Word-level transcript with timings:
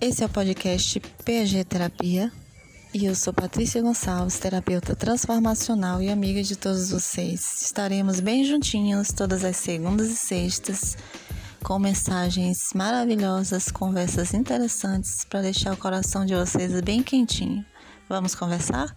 Esse 0.00 0.22
é 0.22 0.26
o 0.26 0.28
podcast 0.28 1.00
PG 1.24 1.64
Terapia 1.64 2.30
e 2.94 3.04
eu 3.04 3.16
sou 3.16 3.32
Patrícia 3.32 3.82
Gonçalves, 3.82 4.38
terapeuta 4.38 4.94
transformacional 4.94 6.00
e 6.00 6.08
amiga 6.08 6.40
de 6.40 6.54
todos 6.54 6.92
vocês. 6.92 7.62
Estaremos 7.62 8.20
bem 8.20 8.44
juntinhos 8.44 9.08
todas 9.08 9.44
as 9.44 9.56
segundas 9.56 10.08
e 10.08 10.14
sextas 10.14 10.96
com 11.64 11.80
mensagens 11.80 12.58
maravilhosas, 12.76 13.72
conversas 13.72 14.32
interessantes 14.34 15.24
para 15.24 15.42
deixar 15.42 15.74
o 15.74 15.76
coração 15.76 16.24
de 16.24 16.34
vocês 16.36 16.80
bem 16.80 17.02
quentinho. 17.02 17.66
Vamos 18.08 18.36
conversar? 18.36 18.94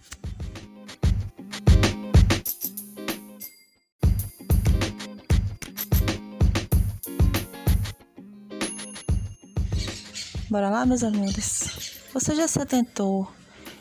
Bora 10.52 10.68
lá, 10.68 10.84
meus 10.84 11.02
amores. 11.02 11.94
Você 12.12 12.34
já 12.34 12.46
se 12.46 12.60
atentou 12.60 13.26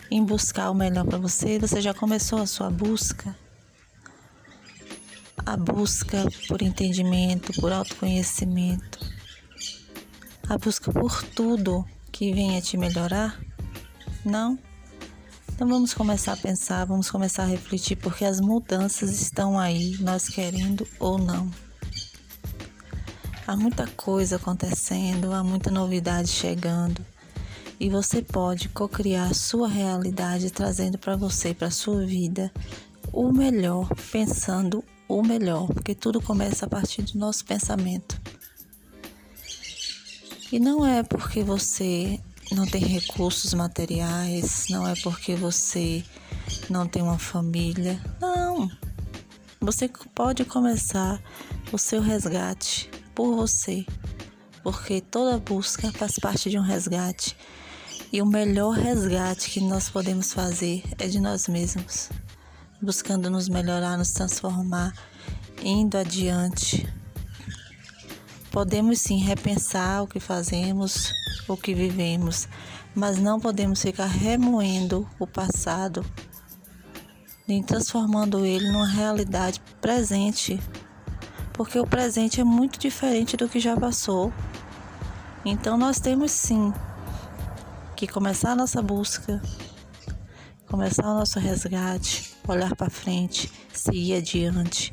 em 0.09 0.23
buscar 0.23 0.71
o 0.71 0.73
melhor 0.73 1.05
para 1.05 1.17
você? 1.17 1.59
Você 1.59 1.81
já 1.81 1.93
começou 1.93 2.39
a 2.39 2.48
sua 2.48 2.70
busca? 2.70 3.35
A 5.45 5.57
busca 5.57 6.23
por 6.48 6.62
entendimento, 6.62 7.52
por 7.59 7.73
autoconhecimento. 7.73 8.99
A 10.48 10.57
busca 10.57 10.93
por 10.93 11.21
tudo 11.35 11.85
que 12.09 12.31
venha 12.31 12.62
te 12.62 12.77
melhorar? 12.77 13.38
Não? 14.23 14.57
Então 15.53 15.67
vamos 15.67 15.93
começar 15.93 16.31
a 16.31 16.38
pensar, 16.38 16.85
vamos 16.85 17.12
começar 17.12 17.43
a 17.43 17.48
refletir, 17.48 17.98
porque 17.98 18.23
as 18.23 18.40
mudanças 18.40 19.21
estão 19.21 19.59
aí, 19.59 19.98
nós 19.99 20.29
querendo 20.29 20.88
ou 21.01 21.17
não. 21.17 21.51
Há 23.51 23.55
muita 23.57 23.85
coisa 23.85 24.37
acontecendo, 24.37 25.34
há 25.34 25.43
muita 25.43 25.70
novidade 25.70 26.29
chegando. 26.29 27.05
E 27.77 27.89
você 27.89 28.21
pode 28.21 28.70
co-criar 28.70 29.34
sua 29.34 29.67
realidade 29.67 30.49
trazendo 30.51 30.98
para 30.98 31.17
você, 31.17 31.53
para 31.53 31.70
sua 31.70 32.05
vida, 32.05 32.49
o 33.11 33.29
melhor, 33.29 33.89
pensando 34.09 34.81
o 35.05 35.21
melhor, 35.21 35.67
porque 35.67 35.93
tudo 35.93 36.21
começa 36.21 36.65
a 36.65 36.70
partir 36.70 37.01
do 37.01 37.20
nosso 37.20 37.43
pensamento. 37.43 38.21
E 40.49 40.57
não 40.57 40.85
é 40.87 41.04
porque 41.04 41.43
você 41.43 42.21
não 42.54 42.65
tem 42.65 42.85
recursos 42.85 43.54
materiais, 43.54 44.67
não 44.70 44.87
é 44.87 44.93
porque 45.04 45.35
você 45.35 46.05
não 46.70 46.87
tem 46.87 47.01
uma 47.01 47.20
família. 47.20 48.01
Não. 48.21 48.71
Você 49.59 49.89
pode 50.15 50.45
começar 50.45 51.21
o 51.70 51.77
seu 51.77 51.99
resgate 51.99 52.89
por 53.15 53.35
você, 53.35 53.85
porque 54.63 55.01
toda 55.01 55.37
busca 55.37 55.91
faz 55.91 56.17
parte 56.20 56.49
de 56.49 56.57
um 56.57 56.62
resgate 56.62 57.35
e 58.13 58.21
o 58.21 58.26
melhor 58.26 58.71
resgate 58.76 59.49
que 59.49 59.62
nós 59.62 59.90
podemos 59.90 60.34
fazer 60.34 60.84
é 60.99 61.07
de 61.07 61.20
nós 61.20 61.48
mesmos, 61.48 62.09
buscando 62.82 63.29
nos 63.29 63.48
melhorar, 63.48 63.98
nos 63.98 64.12
transformar, 64.12 64.94
indo 65.63 65.97
adiante. 65.97 66.85
Podemos 68.51 69.00
sim 69.00 69.17
repensar 69.19 70.03
o 70.03 70.07
que 70.07 70.19
fazemos, 70.19 71.13
o 71.47 71.56
que 71.56 71.73
vivemos, 71.73 72.50
mas 72.94 73.17
não 73.17 73.39
podemos 73.39 73.81
ficar 73.81 74.07
remoendo 74.07 75.09
o 75.17 75.25
passado, 75.25 76.06
nem 77.47 77.63
transformando 77.63 78.45
ele 78.45 78.69
numa 78.69 78.89
realidade 78.89 79.62
presente 79.79 80.59
porque 81.62 81.78
o 81.78 81.85
presente 81.85 82.41
é 82.41 82.44
muito 82.44 82.79
diferente 82.79 83.38
do 83.38 83.47
que 83.47 83.59
já 83.59 83.78
passou. 83.78 84.34
Então 85.45 85.78
nós 85.78 86.00
temos 86.00 86.31
sim 86.31 86.73
que 87.95 88.07
começar 88.07 88.53
a 88.53 88.56
nossa 88.56 88.81
busca, 88.81 89.39
começar 90.67 91.03
o 91.03 91.13
nosso 91.13 91.38
resgate, 91.39 92.33
olhar 92.47 92.75
para 92.75 92.89
frente, 92.89 93.51
seguir 93.72 94.16
adiante. 94.16 94.91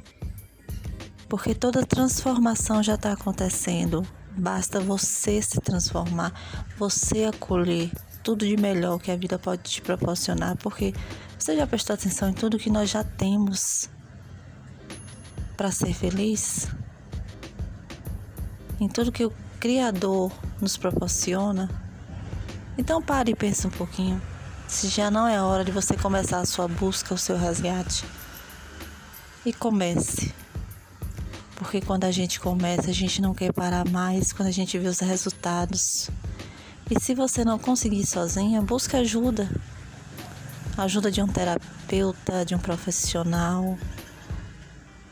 Porque 1.26 1.54
toda 1.54 1.86
transformação 1.86 2.82
já 2.82 2.96
está 2.96 3.14
acontecendo. 3.14 4.06
Basta 4.36 4.78
você 4.78 5.40
se 5.40 5.58
transformar, 5.62 6.34
você 6.76 7.24
acolher 7.24 7.90
tudo 8.22 8.46
de 8.46 8.58
melhor 8.58 8.98
que 8.98 9.10
a 9.10 9.16
vida 9.16 9.38
pode 9.38 9.62
te 9.62 9.80
proporcionar, 9.80 10.54
porque 10.58 10.92
você 11.38 11.56
já 11.56 11.66
prestou 11.66 11.94
atenção 11.94 12.28
em 12.28 12.34
tudo 12.34 12.58
que 12.58 12.68
nós 12.68 12.90
já 12.90 13.02
temos 13.02 13.88
para 15.58 15.72
ser 15.72 15.92
feliz, 15.92 16.68
em 18.78 18.88
tudo 18.88 19.10
que 19.10 19.24
o 19.24 19.32
Criador 19.58 20.30
nos 20.60 20.76
proporciona, 20.76 21.68
então 22.78 23.02
pare 23.02 23.32
e 23.32 23.34
pense 23.34 23.66
um 23.66 23.70
pouquinho. 23.70 24.22
Se 24.68 24.86
já 24.86 25.10
não 25.10 25.26
é 25.26 25.42
hora 25.42 25.64
de 25.64 25.72
você 25.72 25.96
começar 25.96 26.38
a 26.38 26.46
sua 26.46 26.68
busca, 26.68 27.12
o 27.12 27.18
seu 27.18 27.36
resgate, 27.36 28.04
e 29.44 29.52
comece. 29.52 30.32
Porque 31.56 31.80
quando 31.80 32.04
a 32.04 32.12
gente 32.12 32.38
começa, 32.38 32.90
a 32.90 32.94
gente 32.94 33.20
não 33.20 33.34
quer 33.34 33.52
parar 33.52 33.84
mais 33.84 34.32
quando 34.32 34.46
a 34.46 34.52
gente 34.52 34.78
vê 34.78 34.86
os 34.86 35.00
resultados. 35.00 36.08
E 36.88 37.02
se 37.02 37.16
você 37.16 37.44
não 37.44 37.58
conseguir 37.58 38.06
sozinha, 38.06 38.62
busque 38.62 38.96
ajuda. 38.96 39.50
Ajuda 40.76 41.10
de 41.10 41.20
um 41.20 41.26
terapeuta, 41.26 42.44
de 42.44 42.54
um 42.54 42.60
profissional, 42.60 43.76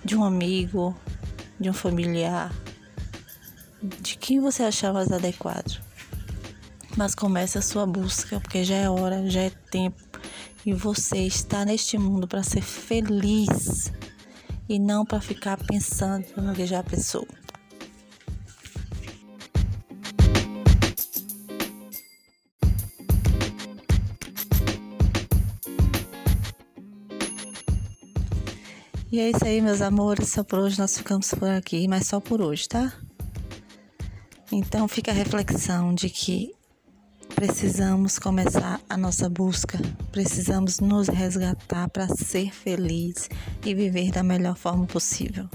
de 0.06 0.17
um 0.17 0.22
amigo, 0.22 0.97
de 1.59 1.69
um 1.69 1.72
familiar, 1.72 2.55
de 3.83 4.17
quem 4.17 4.39
você 4.39 4.62
achar 4.62 4.93
mais 4.93 5.11
adequado. 5.11 5.83
Mas 6.97 7.12
comece 7.12 7.59
a 7.59 7.62
sua 7.62 7.84
busca, 7.84 8.39
porque 8.41 8.62
já 8.62 8.77
é 8.77 8.89
hora, 8.89 9.28
já 9.28 9.43
é 9.43 9.50
tempo. 9.50 10.00
E 10.65 10.72
você 10.72 11.19
está 11.19 11.65
neste 11.65 11.99
mundo 11.99 12.28
para 12.28 12.44
ser 12.44 12.62
feliz 12.62 13.93
e 14.69 14.78
não 14.78 15.05
para 15.05 15.21
ficar 15.21 15.59
pensando 15.59 16.25
no 16.37 16.55
que 16.55 16.67
já 16.67 16.84
pensou. 16.84 17.27
E 29.11 29.21
é 29.21 29.31
isso 29.31 29.44
aí, 29.44 29.61
meus 29.61 29.81
amores. 29.81 30.31
Só 30.31 30.43
por 30.43 30.59
hoje 30.59 30.78
nós 30.78 30.97
ficamos 30.97 31.33
por 31.33 31.49
aqui, 31.49 31.87
mas 31.87 32.06
só 32.06 32.21
por 32.21 32.41
hoje, 32.41 32.69
tá? 32.69 32.93
Então 34.50 34.87
fica 34.89 35.11
a 35.11 35.15
reflexão 35.15 35.94
de 35.94 36.09
que 36.09 36.53
precisamos 37.34 38.19
começar 38.19 38.81
a 38.89 38.97
nossa 38.97 39.28
busca, 39.28 39.78
precisamos 40.11 40.81
nos 40.81 41.09
resgatar 41.09 41.89
para 41.91 42.09
ser 42.09 42.53
feliz 42.53 43.28
e 43.65 43.75
viver 43.75 44.11
da 44.11 44.22
melhor 44.22 44.56
forma 44.56 44.87
possível. 44.87 45.49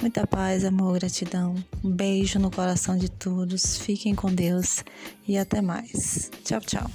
Muita 0.00 0.26
paz, 0.26 0.64
amor, 0.64 0.98
gratidão. 0.98 1.54
Um 1.84 1.90
beijo 1.90 2.38
no 2.38 2.50
coração 2.50 2.96
de 2.96 3.10
todos. 3.10 3.76
Fiquem 3.78 4.14
com 4.14 4.32
Deus 4.32 4.84
e 5.26 5.36
até 5.38 5.60
mais. 5.60 6.30
Tchau, 6.44 6.60
tchau. 6.60 6.90